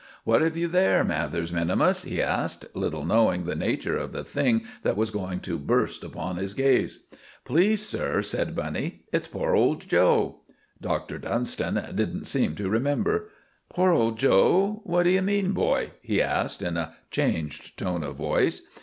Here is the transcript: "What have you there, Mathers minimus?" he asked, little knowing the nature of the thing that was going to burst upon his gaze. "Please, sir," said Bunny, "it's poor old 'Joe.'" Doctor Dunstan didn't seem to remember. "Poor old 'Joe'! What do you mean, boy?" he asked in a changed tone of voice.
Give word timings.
"What 0.23 0.41
have 0.41 0.57
you 0.57 0.67
there, 0.67 1.03
Mathers 1.03 1.53
minimus?" 1.53 2.05
he 2.05 2.19
asked, 2.23 2.65
little 2.75 3.05
knowing 3.05 3.43
the 3.43 3.53
nature 3.55 3.95
of 3.97 4.13
the 4.13 4.23
thing 4.23 4.63
that 4.81 4.97
was 4.97 5.11
going 5.11 5.41
to 5.41 5.59
burst 5.59 6.03
upon 6.03 6.37
his 6.37 6.55
gaze. 6.55 7.03
"Please, 7.45 7.85
sir," 7.85 8.23
said 8.23 8.55
Bunny, 8.55 9.03
"it's 9.13 9.27
poor 9.27 9.53
old 9.53 9.81
'Joe.'" 9.87 10.39
Doctor 10.81 11.19
Dunstan 11.19 11.75
didn't 11.93 12.25
seem 12.25 12.55
to 12.55 12.67
remember. 12.67 13.29
"Poor 13.69 13.91
old 13.91 14.17
'Joe'! 14.17 14.81
What 14.85 15.03
do 15.03 15.11
you 15.11 15.21
mean, 15.21 15.51
boy?" 15.51 15.91
he 16.01 16.19
asked 16.19 16.63
in 16.63 16.77
a 16.77 16.95
changed 17.11 17.77
tone 17.77 18.01
of 18.03 18.15
voice. 18.15 18.63